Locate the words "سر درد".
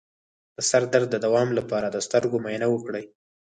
0.69-1.09